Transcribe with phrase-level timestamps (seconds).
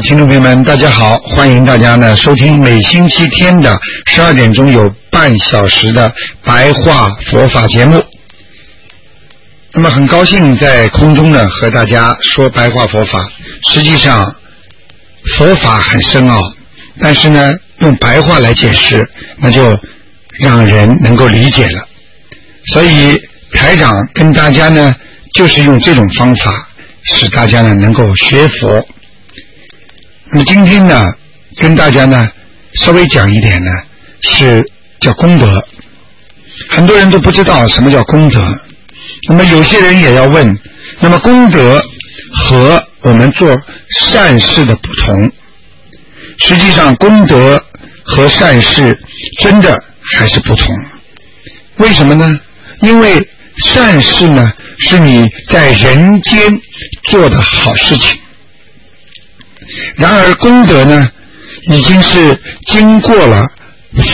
[0.00, 6.12] 听众朋友们，大家好，欢迎大家呢收听每星期天的十二点钟有半小时的
[6.44, 8.02] 白话佛法节目。
[9.72, 13.18] 那么很高兴在空中呢和大家说白话佛法。
[13.70, 14.24] 实际上
[15.36, 16.38] 佛法很深奥，
[17.00, 19.08] 但是呢用白话来解释，
[19.38, 19.76] 那就
[20.38, 21.88] 让人能够理解了。
[22.72, 23.20] 所以
[23.52, 24.94] 台长跟大家呢
[25.34, 26.68] 就是用这种方法，
[27.04, 28.86] 使大家呢能够学佛。
[30.30, 31.06] 那么今天呢，
[31.58, 32.28] 跟大家呢
[32.74, 33.70] 稍微讲一点呢，
[34.20, 34.62] 是
[35.00, 35.66] 叫功德。
[36.70, 38.40] 很多人都不知道什么叫功德。
[39.26, 40.58] 那么有些人也要问，
[41.00, 41.82] 那么功德
[42.34, 43.58] 和我们做
[44.00, 45.32] 善事的不同，
[46.40, 47.58] 实际上功德
[48.04, 48.98] 和善事
[49.40, 49.82] 真的
[50.12, 50.66] 还是不同。
[51.78, 52.38] 为什么呢？
[52.82, 53.26] 因为
[53.64, 56.60] 善事呢是你在人间
[57.04, 58.18] 做的好事情。
[59.96, 61.08] 然而功德呢，
[61.70, 63.44] 已经是经过了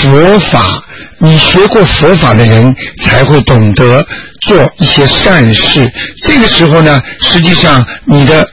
[0.03, 0.83] 佛法，
[1.19, 4.05] 你学过佛法的人才会懂得
[4.43, 5.85] 做一些善事。
[6.23, 8.49] 这个时候呢，实际上你的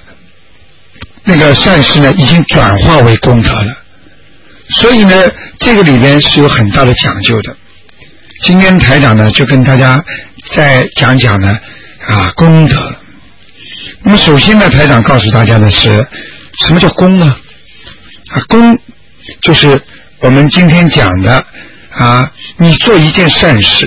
[1.24, 3.78] 那个善事呢，已经转化为功德了。
[4.72, 5.16] 所以呢，
[5.60, 7.56] 这个里边是有很大的讲究的。
[8.44, 10.04] 今天台长呢，就跟大家
[10.56, 11.56] 再讲讲呢
[12.08, 12.78] 啊功德。
[14.04, 16.06] 那么首先呢，台长告诉大家的是。
[16.60, 17.36] 什么叫功呢？
[18.34, 18.78] 啊，功
[19.42, 19.82] 就是
[20.20, 21.44] 我们今天讲的
[21.92, 23.86] 啊，你做一件善事，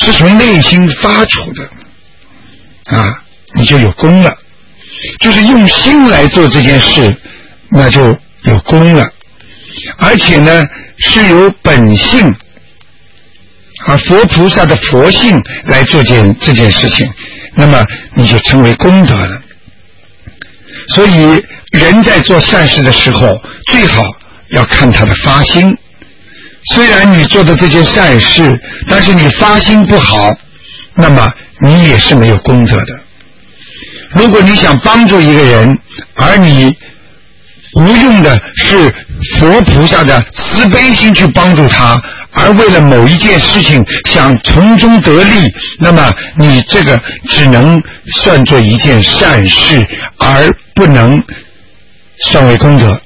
[0.00, 1.68] 是从内心发出的
[2.96, 3.22] 啊，
[3.54, 4.36] 你就有功了。
[5.18, 7.14] 就是用心来做这件事，
[7.70, 9.04] 那就有功了。
[9.98, 10.64] 而且呢，
[10.98, 12.26] 是有本性
[13.86, 17.10] 啊，佛菩萨的佛性来做件这件事情，
[17.54, 17.84] 那么
[18.14, 19.42] 你就成为功德了。
[20.88, 21.42] 所以。
[21.74, 23.28] 人在做善事的时候，
[23.66, 24.00] 最好
[24.50, 25.76] 要看他的发心。
[26.72, 28.56] 虽然你做的这件善事，
[28.88, 30.32] 但是你发心不好，
[30.94, 31.28] 那么
[31.66, 33.00] 你也是没有功德的。
[34.14, 35.76] 如果你想帮助一个人，
[36.14, 36.72] 而你
[37.72, 38.88] 不用的是
[39.36, 42.00] 佛菩萨的慈悲心去帮助他，
[42.34, 47.82] 而为了某一件事情想从中得利，那么你这个只能
[48.16, 49.86] 算作一件善事，
[50.18, 51.22] 而不能。
[52.26, 52.96] 算为功德，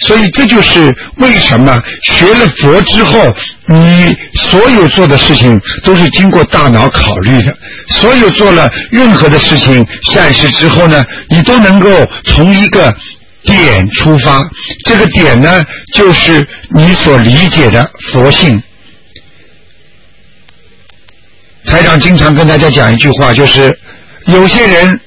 [0.00, 3.30] 所以这就是为什么学了佛之后，
[3.66, 7.54] 你所有做的事情都是经过大脑考虑的。
[7.90, 11.90] 所有做了任何的事情善事之后呢，你都能够
[12.24, 12.92] 从一个
[13.44, 14.42] 点出发，
[14.86, 18.62] 这个点呢，就是你所理解的佛性。
[21.66, 23.78] 台长经常跟大家讲一句话，就是
[24.26, 25.00] 有些人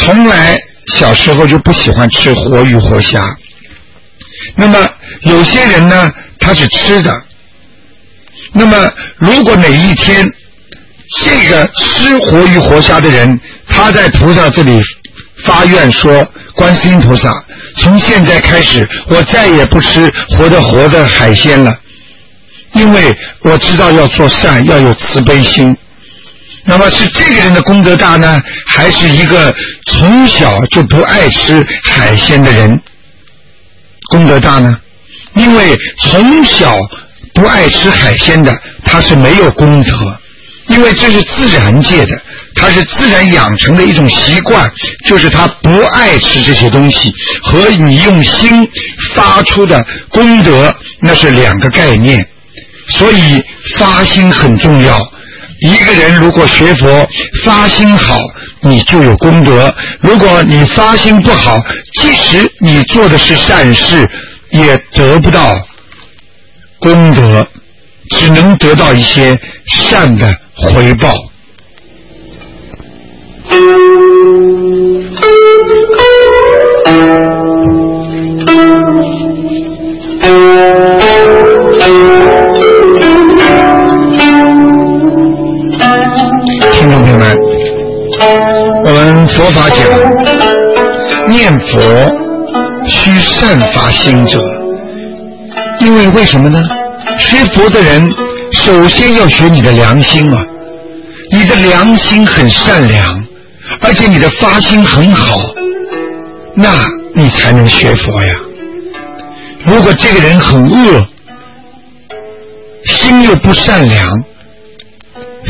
[0.00, 0.56] 从来。
[0.88, 3.18] 小时候就不喜欢吃活鱼活虾，
[4.54, 4.86] 那么
[5.22, 7.10] 有些人呢，他是吃的。
[8.52, 10.30] 那么如果哪一天
[11.22, 14.78] 这个吃活鱼活虾的人，他在菩萨这里
[15.44, 17.32] 发愿说：“观世音菩萨，
[17.78, 21.72] 从现在开始，我再也不吃活的活的海鲜了，
[22.74, 25.76] 因为我知道要做善，要有慈悲心。”
[26.66, 29.54] 那么是这个人的功德大呢，还是一个
[29.92, 32.80] 从小就不爱吃海鲜的人
[34.10, 34.74] 功德大呢？
[35.34, 36.74] 因为从小
[37.34, 39.92] 不爱吃海鲜的，他是没有功德，
[40.68, 42.12] 因为这是自然界的，
[42.54, 44.70] 他是自然养成的一种习惯，
[45.06, 47.12] 就是他不爱吃这些东西，
[47.42, 48.66] 和你用心
[49.14, 52.26] 发出的功德那是两个概念，
[52.88, 53.42] 所以
[53.78, 54.98] 发心很重要。
[55.60, 57.08] 一个人如果学佛
[57.44, 58.18] 发心好，
[58.60, 59.70] 你就有功德；
[60.00, 61.60] 如果你发心不好，
[61.94, 64.08] 即使你做的是善事，
[64.50, 65.54] 也得不到
[66.80, 67.46] 功德，
[68.10, 71.08] 只能得到一些善的回报。
[86.72, 87.36] 听众朋友们，
[88.84, 89.78] 我们佛法讲，
[91.28, 91.72] 念佛
[92.86, 94.38] 需善发心者，
[95.80, 96.62] 因为为什么呢？
[97.18, 98.06] 学佛的人
[98.64, 100.42] 首先要学你的良心啊，
[101.30, 103.26] 你的良心很善良，
[103.82, 105.38] 而且你的发心很好，
[106.56, 106.70] 那
[107.14, 108.34] 你才能学佛呀。
[109.66, 111.06] 如果这个人很恶，
[112.86, 114.24] 心又不善良，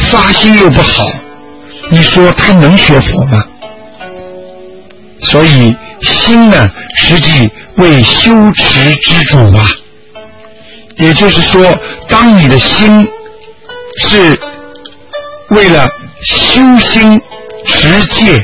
[0.09, 1.07] 发心又不好，
[1.93, 3.45] 你说他能学佛吗？
[5.21, 5.73] 所以
[6.03, 9.65] 心呢，实际为修持之主啊。
[10.97, 11.61] 也就是说，
[12.09, 13.07] 当你的心
[14.09, 14.39] 是
[15.51, 15.87] 为了
[16.27, 17.21] 修心
[17.67, 18.43] 持戒，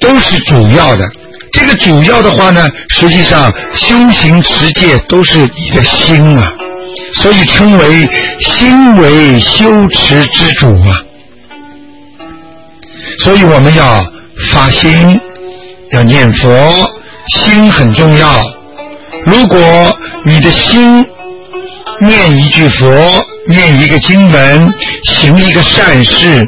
[0.00, 1.08] 都是主要的。
[1.52, 6.52] 这个主要的话呢，实际上修行持戒都是你的心啊，
[7.22, 8.06] 所以称为
[8.40, 10.94] 心为修持之主啊。
[13.20, 14.04] 所以我们要
[14.52, 15.18] 发心，
[15.92, 16.50] 要念佛，
[17.34, 18.42] 心很重要。
[19.24, 19.58] 如果
[20.24, 21.02] 你的心
[22.00, 26.46] 念一句佛，念一个经文，行一个善事，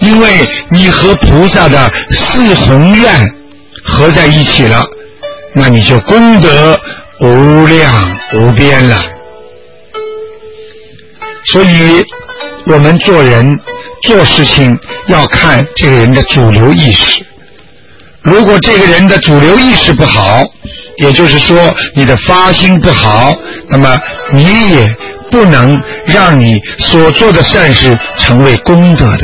[0.00, 0.28] 因为
[0.70, 3.34] 你和菩萨的四宏愿
[3.84, 4.84] 合在一起了，
[5.54, 6.78] 那你就功德
[7.20, 9.00] 无量无边了。
[11.46, 12.04] 所以，
[12.66, 13.48] 我们做人
[14.02, 14.76] 做事情
[15.08, 17.24] 要看这个人的主流意识。
[18.26, 20.42] 如果这个人的主流意识不好，
[20.98, 23.32] 也就是说你的发心不好，
[23.68, 23.96] 那么
[24.32, 24.88] 你也
[25.30, 25.76] 不能
[26.06, 29.18] 让你所做的善事成为功德的。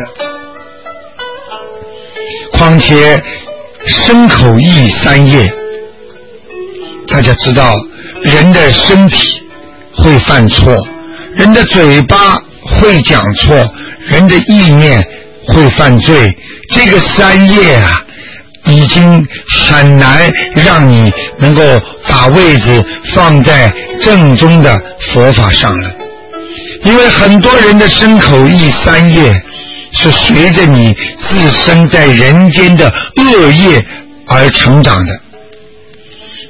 [2.53, 3.21] 况且
[3.87, 5.53] 身口意三业，
[7.09, 7.75] 大家知道，
[8.23, 9.29] 人的身体
[9.97, 10.77] 会犯错，
[11.35, 12.39] 人的嘴巴
[12.79, 13.57] 会讲错，
[14.13, 15.05] 人的意念
[15.49, 16.31] 会犯罪，
[16.71, 17.97] 这个三业啊。
[18.67, 21.63] 已经很难让你能够
[22.09, 22.83] 把位置
[23.15, 24.81] 放在正宗的
[25.13, 25.91] 佛法上了，
[26.85, 29.35] 因为很多人的身口意三业
[29.93, 30.95] 是随着你
[31.29, 32.87] 自身在人间的
[33.17, 33.85] 恶业
[34.27, 35.13] 而成长的。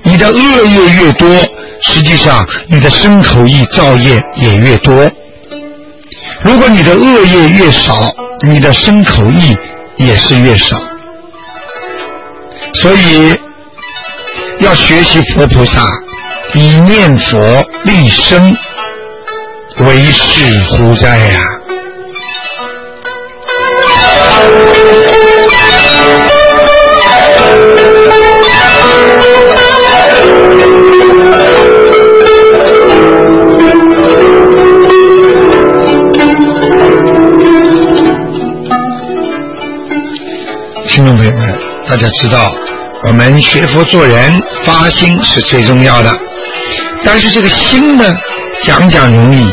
[0.05, 1.29] 你的恶业越多，
[1.83, 5.11] 实际上你的身口意造业也越多。
[6.45, 7.95] 如果你的恶业越少，
[8.47, 9.57] 你的身口意
[9.97, 10.77] 也是越少。
[12.75, 13.35] 所以
[14.61, 15.87] 要学习佛菩萨，
[16.55, 17.39] 以念佛
[17.85, 18.53] 立身
[19.79, 21.39] 为是乎哉呀！
[40.89, 42.51] 听众朋友们，大家知道。
[43.05, 46.11] 我们学佛做人，发心是最重要的。
[47.05, 48.17] 但是这个心呢，
[48.63, 49.47] 讲讲容易，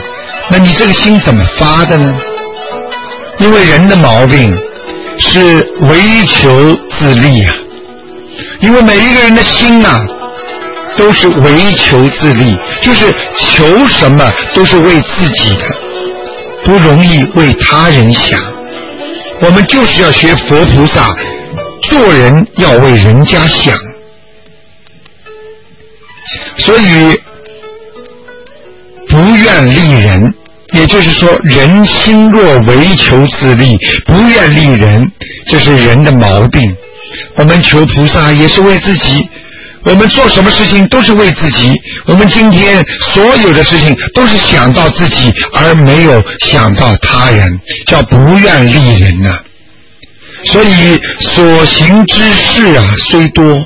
[0.49, 2.09] 那你这个心怎么发的呢？
[3.39, 4.57] 因为人的毛病
[5.17, 7.53] 是唯求自利啊。
[8.61, 9.99] 因为每一个人的心呐，
[10.95, 15.63] 都是唯求自利，就是求什么都是为自己的，
[16.63, 18.39] 不容易为他人想。
[19.41, 21.13] 我们就是要学佛菩萨。
[21.89, 23.75] 做人要为人家想，
[26.57, 27.19] 所以
[29.07, 30.33] 不愿利人，
[30.73, 35.11] 也就是说，人心若为求自利，不愿利人，
[35.47, 36.75] 这是人的毛病。
[37.35, 39.27] 我们求菩萨也是为自己，
[39.83, 41.73] 我们做什么事情都是为自己。
[42.05, 49.31] 我们今天所有的事情都是想到自己，而没有想到他人，叫不愿利人呐。
[50.45, 53.59] 所以所行之事啊虽多，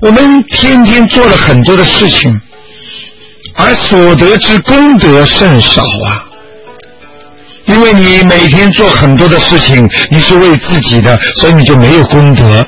[0.00, 2.40] 我们天天做了很多的事情，
[3.54, 6.24] 而所得之功德甚少啊。
[7.66, 12.66] 因为你每天做很多的事情，你是为自己的，所以你就没有功德。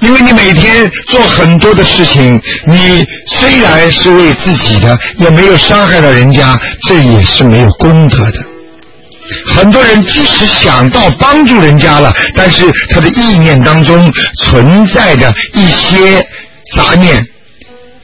[0.00, 6.54] 因为你每天做很多的事情，你虽然是为自己的，也没有伤害到人家，
[6.86, 8.55] 这也是没有功德的。
[9.48, 14.12] 很多人即使想到帮助人家了，但是他的意念当中
[14.44, 16.24] 存在着一些
[16.74, 17.24] 杂念，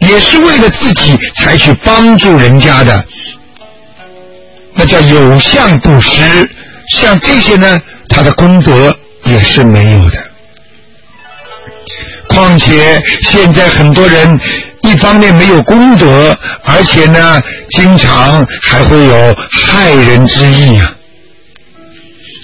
[0.01, 3.05] 也是为了自己才去帮助人家的，
[4.75, 6.23] 那叫有相布施。
[6.91, 10.19] 像这些呢，他的功德也是没有的。
[12.29, 14.41] 况且现在很多人
[14.83, 17.41] 一方面没有功德，而且呢，
[17.77, 20.91] 经常还会有害人之意啊。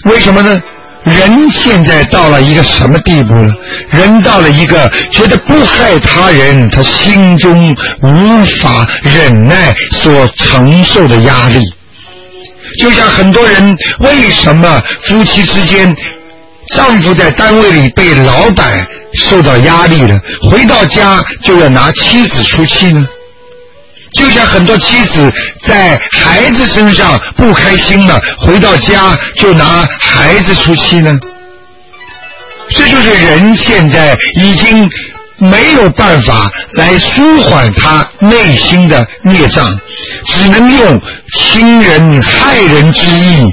[0.05, 0.57] 为什么呢？
[1.05, 3.55] 人现在到了一个什么地步了？
[3.91, 7.65] 人到了一个觉得不害他人，他心中
[8.03, 11.63] 无法忍耐所承受的压力。
[12.81, 15.95] 就像很多人为什么夫妻之间，
[16.75, 20.19] 丈夫在单位里被老板受到压力了，
[20.51, 23.07] 回到家就要拿妻子出气呢？
[24.15, 25.31] 就像很多妻子
[25.67, 31.15] 在孩子身上不开心了，回到家就拿孩子出气呢？
[32.71, 34.89] 这就是人现在已经
[35.39, 39.67] 没有办法来舒缓他内心的孽障，
[40.27, 41.01] 只能用
[41.35, 43.51] 亲人害人之意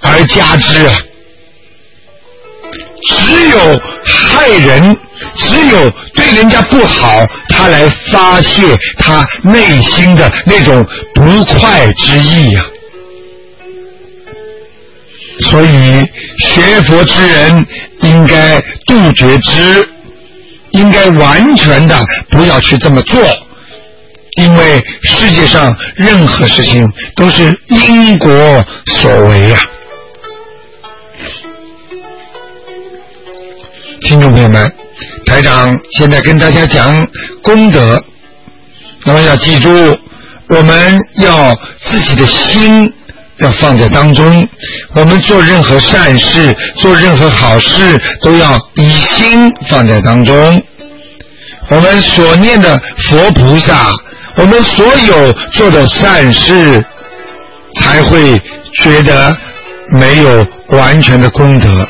[0.00, 0.96] 而加之啊！
[3.08, 4.96] 只有害人，
[5.38, 8.62] 只有对人家不好，他来发泄
[8.98, 12.64] 他内心的那种不快之意呀。
[15.40, 16.04] 所以
[16.38, 17.66] 学佛之人
[18.00, 19.82] 应该杜绝之，
[20.72, 21.96] 应该完全的
[22.30, 23.18] 不要去这么做，
[24.36, 26.86] 因为世界上任何事情
[27.16, 28.30] 都是因果
[28.86, 29.58] 所为呀。
[34.02, 34.70] 听众朋友们，
[35.26, 37.06] 台长现在跟大家讲
[37.42, 38.02] 功德，
[39.04, 39.68] 那么要记住，
[40.48, 41.54] 我们要
[41.90, 42.90] 自己的心
[43.38, 44.48] 要放在当中。
[44.94, 50.62] 我们做任何善事，做任何好事，都要以心放在当中。
[51.68, 53.92] 我们所念的佛菩萨，
[54.36, 56.82] 我们所有做的善事，
[57.78, 58.34] 才会
[58.78, 59.36] 觉得
[59.92, 61.86] 没有完全的功德。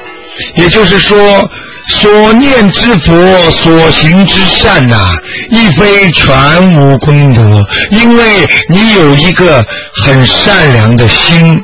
[0.56, 1.48] 也就是说。
[1.90, 5.12] 所念之佛，所行之善呐，
[5.50, 9.64] 亦非全无功德，因为你有一个
[10.02, 11.60] 很善良的心。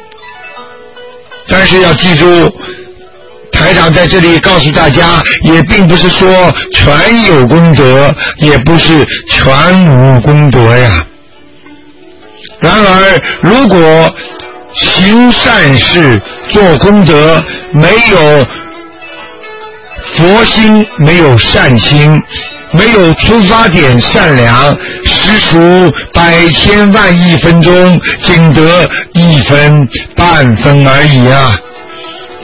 [1.49, 2.53] 但是要记住，
[3.53, 9.47] 台长在这里告诉大家，也并不是说全有功德，也不是全
[9.89, 11.07] 无功德呀。
[12.59, 14.13] 然而，如果
[14.75, 16.21] 行善事、
[16.53, 17.41] 做功德，
[17.73, 18.45] 没有。
[20.17, 22.21] 佛心没有善心，
[22.73, 31.55] 没有出发点善良，实属百千万亿分钟仅得一分半分而已啊！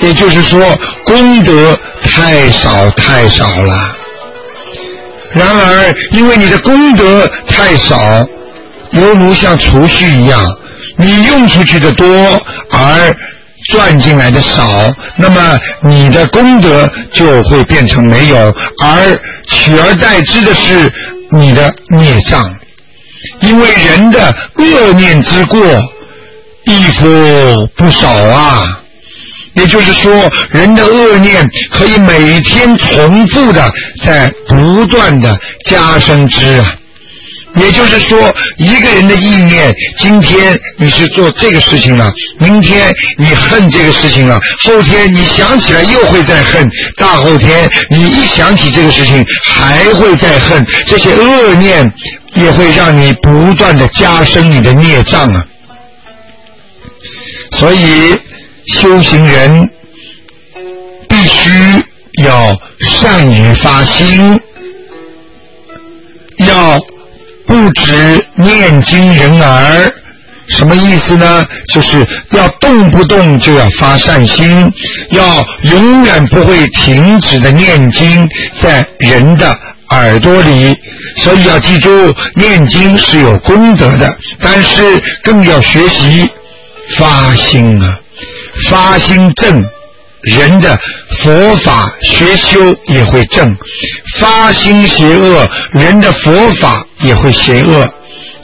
[0.00, 0.60] 也就是说，
[1.04, 3.74] 功德太少太少了。
[5.32, 7.96] 然而，因为你的功德太少，
[8.90, 10.46] 犹如像储蓄一样，
[10.98, 12.06] 你用出去的多，
[12.70, 13.16] 而。
[13.70, 20.92] 赚进来的少，那么你的功德就会变成没有，而取而代之的是
[21.30, 22.42] 你的孽障。
[23.40, 25.60] 因为人的恶念之过，
[26.64, 28.62] 亦复不少啊。
[29.54, 30.10] 也就是说，
[30.50, 33.70] 人的恶念可以每天重复的
[34.04, 35.38] 在不断的
[35.68, 36.66] 加深之啊。
[37.56, 51.92] 也就是说，一个人的意念，今天你是做这个事情了，明天你恨这个事情了，后天你想起来又会再恨，大后天你一想起这个事情还会再恨，这些恶念
[52.34, 55.44] 也会让你不断的加深你的孽障啊。
[57.58, 58.16] 所以
[58.72, 59.68] 修行人
[61.06, 61.50] 必须
[62.24, 64.40] 要善于发心，
[66.38, 66.80] 要。
[67.52, 69.92] 不止念经人儿，
[70.48, 71.46] 什么意思呢？
[71.68, 74.72] 就是要动不动就要发善心，
[75.10, 78.26] 要永远不会停止的念经
[78.62, 79.54] 在人的
[79.90, 80.74] 耳朵里。
[81.20, 81.90] 所以要记住，
[82.34, 84.82] 念经是有功德的，但是
[85.22, 86.26] 更要学习
[86.96, 87.98] 发心啊，
[88.70, 89.62] 发心正。
[90.22, 90.78] 人的
[91.22, 93.56] 佛法学修也会正，
[94.20, 97.88] 发心邪恶，人的佛法也会邪恶。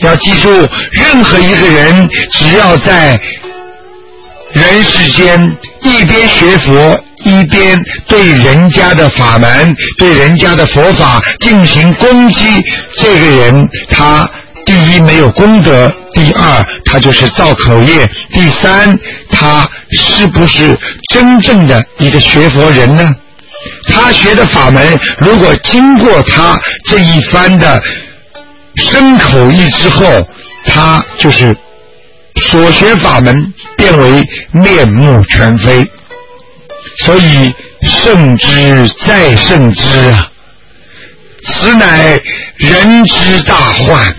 [0.01, 0.51] 要记住，
[0.93, 3.19] 任何一个人只要在
[4.53, 12.45] 人世间一边学佛，一边对人家的法门、对人家的佛法进行攻击，
[12.97, 14.29] 这个人他。
[14.67, 18.95] 第一没有功德，第二他就是造口业，第三
[19.39, 20.77] 他是不是
[21.15, 23.15] 真正的一个学佛人呢？
[23.89, 27.81] 他学的法门，如果经过他这一番的
[28.77, 30.29] 深口意之后，
[30.67, 31.57] 他就是
[32.47, 33.37] 所学法门
[33.77, 35.89] 变为面目全非。
[37.05, 37.49] 所以
[37.83, 40.29] 圣之再圣之啊，
[41.47, 42.21] 此乃
[42.57, 44.17] 人之大患。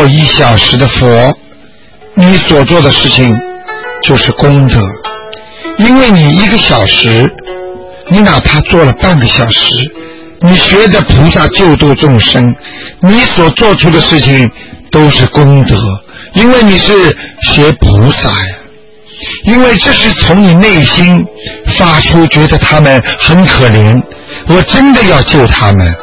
[0.00, 1.30] 做一小时的佛，
[2.14, 3.38] 你所做的事情
[4.02, 4.80] 就是功德，
[5.76, 7.30] 因为你一个小时，
[8.10, 9.68] 你哪怕做了半个小时，
[10.40, 12.56] 你学的菩萨救度众生，
[13.02, 14.50] 你所做出的事情
[14.90, 15.76] 都是功德，
[16.32, 18.56] 因为你是学菩萨呀，
[19.44, 21.22] 因为这是从你内心
[21.76, 24.02] 发出，觉得他们很可怜，
[24.48, 25.94] 我真的要救他们。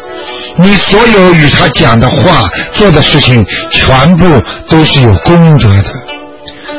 [0.59, 4.25] 你所有与他讲的话、做的事情，全部
[4.69, 5.89] 都是有功德的。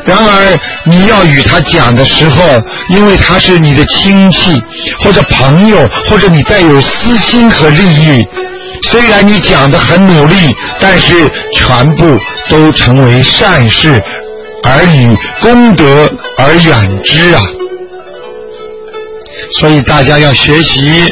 [0.04, 2.42] 然而，你要与他讲的时候，
[2.88, 4.60] 因为他是你的亲戚
[5.00, 8.26] 或者朋友，或者你带有私心和利益，
[8.90, 10.34] 虽然你讲的很努力，
[10.80, 12.18] 但是全部
[12.48, 14.02] 都成为善事，
[14.64, 17.42] 而与功德而远之啊！
[19.60, 21.04] 所以大家要学习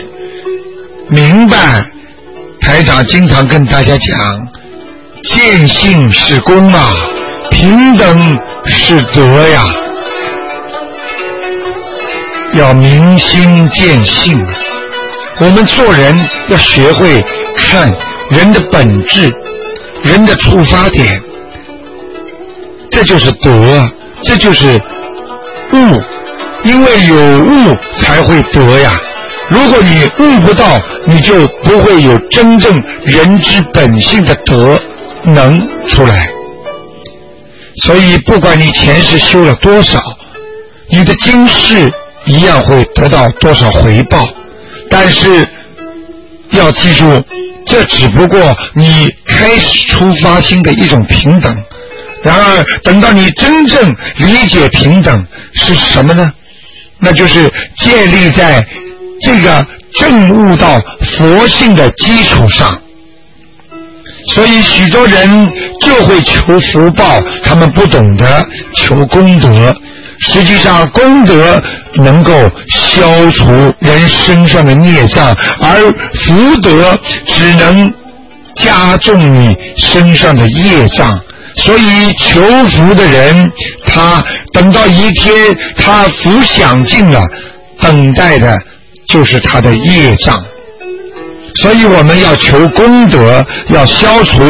[1.10, 1.84] 明白。
[2.66, 4.48] 台长经常跟大家讲，
[5.22, 6.90] 见性是功啊，
[7.48, 9.64] 平等是德呀，
[12.54, 14.44] 要明心见性。
[15.38, 17.24] 我们做人要学会
[17.56, 17.88] 看
[18.32, 19.30] 人的本质，
[20.02, 21.22] 人的出发点，
[22.90, 23.88] 这就是德，
[24.24, 24.74] 这就是
[25.72, 26.02] 悟，
[26.64, 28.92] 因为有悟才会德呀。
[29.48, 30.64] 如果你悟不到，
[31.06, 34.76] 你就不会有真正人之本性的德
[35.24, 35.56] 能
[35.88, 36.28] 出来。
[37.82, 40.00] 所以，不管你前世修了多少，
[40.90, 41.92] 你的今世
[42.24, 44.26] 一样会得到多少回报。
[44.90, 45.46] 但是
[46.52, 47.22] 要记住，
[47.66, 48.40] 这只不过
[48.74, 51.56] 你开始出发心的一种平等。
[52.24, 56.32] 然而，等到你真正理解平等是什么呢？
[56.98, 58.60] 那就是建立在。
[59.22, 60.78] 这个证悟到
[61.18, 62.78] 佛性的基础上，
[64.34, 65.48] 所以许多人
[65.80, 69.74] 就会求福报，他们不懂得求功德。
[70.18, 71.62] 实际上，功德
[71.96, 72.32] 能够
[72.70, 73.50] 消除
[73.80, 75.76] 人身上的孽障，而
[76.24, 77.92] 福德只能
[78.56, 81.10] 加重你身上的业障。
[81.56, 83.50] 所以，求福的人，
[83.86, 85.34] 他等到一天
[85.76, 87.22] 他福享尽了，
[87.80, 88.56] 等待的。
[89.08, 90.44] 就是他的业障，
[91.56, 94.42] 所以我们要求功德，要消除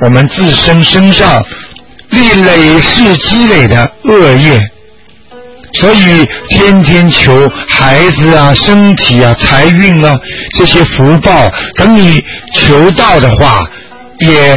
[0.00, 1.44] 我们自身身上
[2.10, 4.60] 历累世积累的恶业，
[5.74, 10.16] 所以天天求孩子啊、身体啊、财运啊
[10.54, 13.60] 这些福报，等你求到的话，
[14.20, 14.56] 也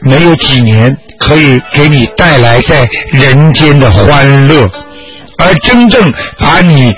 [0.00, 4.66] 没有几年可以给你带来在人间的欢乐，
[5.38, 6.92] 而真正把你。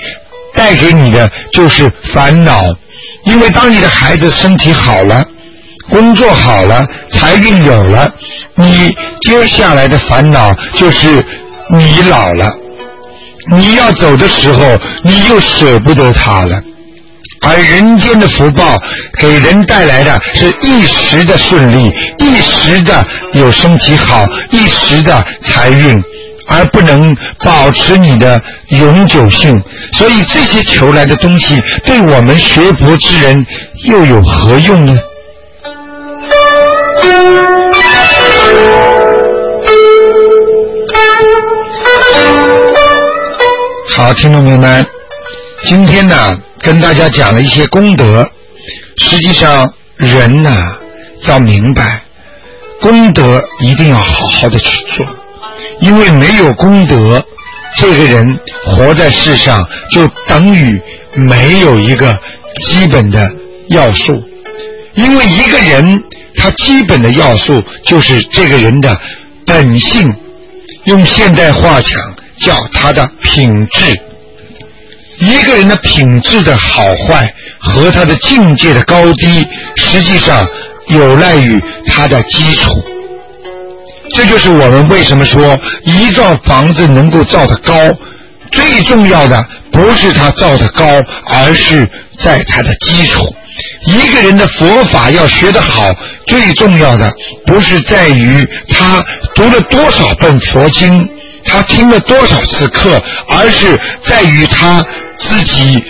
[0.57, 2.63] 带给你的就是烦恼，
[3.25, 5.23] 因为当你的孩子身体好了，
[5.91, 8.11] 工作好了，财运有了，
[8.55, 8.89] 你
[9.21, 11.23] 接下来的烦恼就是
[11.69, 12.51] 你老了，
[13.51, 16.59] 你要走的时候，你又舍不得他了。
[17.39, 18.75] 而人间的福报
[19.19, 26.01] 给人带来的是一时的顺利，一时的有身体好，一时的财运。
[26.47, 29.61] 而不能保持你的永久性，
[29.93, 33.45] 所以这些求来的东西，对我们学佛之人
[33.85, 34.97] 又有何用呢？
[43.95, 44.85] 好，听众朋友们，
[45.65, 48.23] 今天呢，跟大家讲了一些功德。
[48.97, 50.55] 实际上，人呢
[51.27, 52.03] 要明白，
[52.79, 55.16] 功德一定要好好的去做。
[55.79, 57.23] 因为没有功德，
[57.77, 60.81] 这个人活在世上就等于
[61.13, 62.17] 没有一个
[62.63, 63.29] 基本的
[63.69, 64.23] 要素。
[64.95, 65.97] 因为一个人
[66.37, 68.99] 他基本的要素就是这个人的
[69.45, 70.11] 本性，
[70.85, 72.01] 用现代话讲
[72.41, 73.95] 叫他的品质。
[75.19, 80.47] 一个人的品质的好坏和他的境界的高低，实际上
[80.87, 82.71] 有赖于他的基础。
[84.15, 87.73] 这就是我们为什么说一幢房子能够造得高，
[88.51, 90.85] 最重要的不是它造得高，
[91.27, 91.87] 而是
[92.23, 93.23] 在它的基础。
[93.85, 95.91] 一个人的佛法要学得好，
[96.27, 97.11] 最重要的
[97.45, 101.03] 不是在于他读了多少本佛经，
[101.45, 104.83] 他听了多少次课，而是在于他
[105.17, 105.81] 自己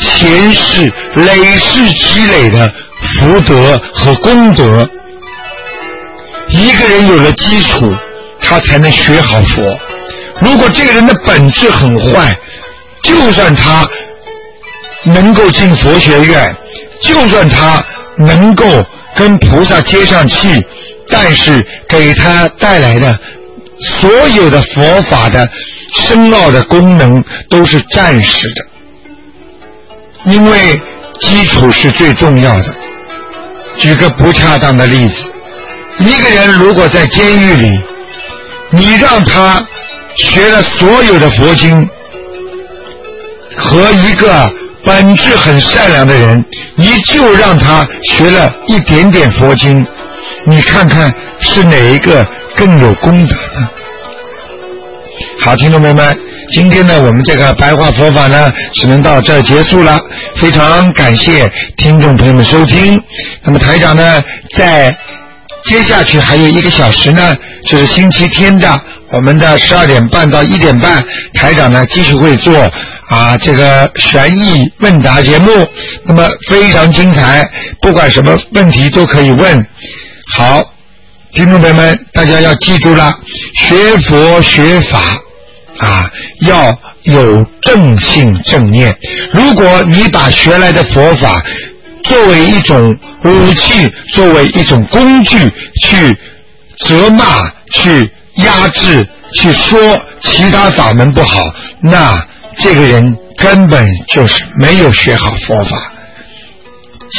[0.00, 2.70] 前世累世积累的
[3.18, 4.86] 福德和功德。
[6.54, 7.92] 一个人有了基础，
[8.40, 9.76] 他才能学好佛。
[10.40, 12.32] 如果这个人的本质很坏，
[13.02, 13.84] 就算他
[15.04, 16.56] 能够进佛学院，
[17.02, 17.84] 就算他
[18.16, 18.64] 能够
[19.16, 20.64] 跟菩萨接上气，
[21.08, 23.18] 但是给他带来的
[24.00, 25.48] 所有的佛法的
[25.96, 30.80] 深奥的功能都是暂时的，因为
[31.20, 32.74] 基础是最重要的。
[33.76, 35.14] 举个不恰当的例子，
[35.98, 37.72] 一个人如果在监狱里，
[38.70, 39.64] 你让他
[40.16, 41.88] 学了所有的佛经，
[43.56, 44.50] 和一个
[44.84, 46.44] 本质很善良的人，
[46.76, 49.86] 你就让他学了一点点佛经，
[50.44, 52.26] 你看看是哪一个
[52.56, 53.68] 更有功德呢？
[55.40, 56.18] 好，听众朋友们，
[56.50, 59.98] 今天呢，我们这个白话佛法呢，只能到这儿结束了。
[60.40, 63.00] 非常感谢听众朋友们收听。
[63.42, 64.22] 那么台长呢，
[64.56, 64.94] 在
[65.66, 67.34] 接下去还有一个小时呢，
[67.66, 68.68] 就是星期天的
[69.10, 71.02] 我们的十二点半到一点半，
[71.34, 72.70] 台长呢继续会做
[73.08, 75.50] 啊这个悬疑问答节目。
[76.04, 77.48] 那么非常精彩，
[77.80, 79.66] 不管什么问题都可以问。
[80.36, 80.62] 好，
[81.34, 83.12] 听众朋友们，大家要记住了，
[83.58, 83.74] 学
[84.08, 85.00] 佛学法
[85.78, 86.10] 啊，
[86.42, 88.94] 要有正性正念。
[89.32, 91.42] 如果你把学来的佛法
[92.04, 95.38] 作为一种武器，作为一种工具
[95.82, 96.16] 去
[96.86, 99.78] 责骂、去压制、去说
[100.22, 101.42] 其他法门不好，
[101.82, 102.14] 那
[102.58, 105.92] 这个人根本就是没有学好佛法，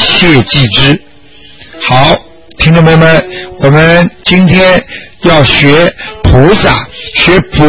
[0.01, 1.01] 切记之。
[1.87, 2.15] 好，
[2.57, 3.23] 听众朋友们，
[3.59, 4.83] 我们今天
[5.23, 5.91] 要学
[6.23, 7.65] 菩萨，学佛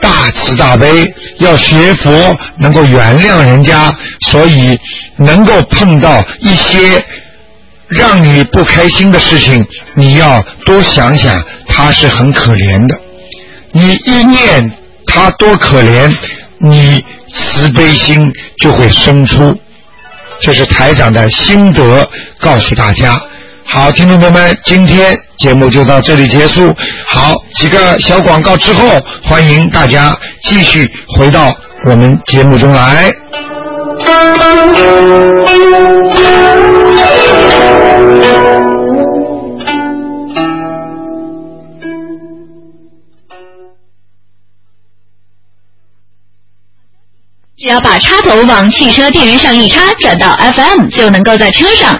[0.00, 1.04] 大慈大悲，
[1.38, 3.92] 要学佛能够原谅人家，
[4.26, 4.78] 所以
[5.16, 7.04] 能够碰到一些
[7.88, 12.98] 让你不开心的事情，你要多想想，他是很可怜的。
[13.72, 14.62] 你一念
[15.06, 16.12] 他多可怜，
[16.58, 17.04] 你
[17.54, 19.56] 慈悲心就会生出。
[20.42, 22.08] 这是台长的心得，
[22.40, 23.20] 告诉大家。
[23.72, 26.74] 好，听众朋友们，今天节目就到这里结束。
[27.06, 31.52] 好，几个小广告之后，欢迎大家继续回到
[31.86, 33.10] 我们节目中来。
[47.56, 51.94] 只要把插头往汽车电源上一插，转到 FM 就能够在车上